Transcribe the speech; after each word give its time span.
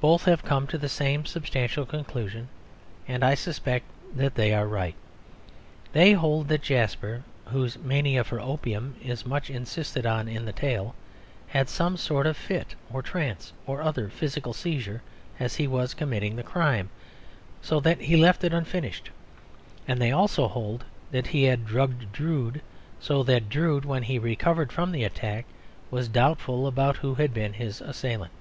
Both 0.00 0.24
have 0.24 0.42
come 0.44 0.66
to 0.66 0.78
the 0.78 0.88
same 0.88 1.24
substantial 1.24 1.86
conclusion; 1.86 2.48
and 3.06 3.22
I 3.22 3.34
suspect 3.36 3.84
that 4.16 4.34
they 4.34 4.52
are 4.52 4.66
right. 4.66 4.96
They 5.92 6.12
hold 6.12 6.48
that 6.48 6.62
Jasper 6.64 7.22
(whose 7.44 7.78
mania 7.78 8.24
for 8.24 8.40
opium 8.40 8.96
is 9.00 9.24
much 9.24 9.48
insisted 9.48 10.04
on 10.04 10.26
in 10.26 10.44
the 10.44 10.52
tale) 10.52 10.96
had 11.46 11.68
some 11.68 11.96
sort 11.96 12.26
of 12.26 12.36
fit, 12.36 12.74
or 12.92 13.00
trance, 13.00 13.52
or 13.64 13.80
other 13.80 14.08
physical 14.08 14.52
seizure 14.52 15.02
as 15.38 15.54
he 15.54 15.68
was 15.68 15.94
committing 15.94 16.34
the 16.34 16.42
crime 16.42 16.90
so 17.62 17.78
that 17.78 18.00
he 18.00 18.16
left 18.16 18.42
it 18.42 18.52
unfinished; 18.52 19.08
and 19.86 20.02
they 20.02 20.10
also 20.10 20.48
hold 20.48 20.84
that 21.12 21.28
he 21.28 21.44
had 21.44 21.64
drugged 21.64 22.10
Drood, 22.10 22.60
so 22.98 23.22
that 23.22 23.48
Drood, 23.48 23.84
when 23.84 24.02
he 24.02 24.18
recovered 24.18 24.72
from 24.72 24.90
the 24.90 25.04
attack, 25.04 25.44
was 25.92 26.08
doubtful 26.08 26.66
about 26.66 26.96
who 26.96 27.14
had 27.14 27.32
been 27.32 27.52
his 27.52 27.80
assailant. 27.80 28.32